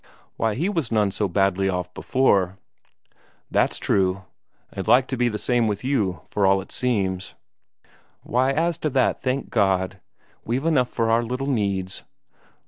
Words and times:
"Why, 0.35 0.55
he 0.55 0.67
was 0.67 0.91
none 0.91 1.11
so 1.11 1.27
badly 1.27 1.69
off 1.69 1.93
before." 1.93 2.57
"That's 3.51 3.77
true. 3.77 4.23
And 4.73 4.87
like 4.87 5.05
to 5.09 5.15
be 5.15 5.29
the 5.29 5.37
same 5.37 5.67
with 5.67 5.83
you, 5.83 6.21
for 6.31 6.47
all 6.47 6.59
it 6.59 6.71
seems." 6.71 7.35
"Why, 8.23 8.51
as 8.51 8.79
to 8.79 8.89
that, 8.89 9.21
thank 9.21 9.51
God, 9.51 9.99
we've 10.43 10.65
enough 10.65 10.89
for 10.89 11.11
our 11.11 11.21
little 11.21 11.45
needs. 11.51 12.03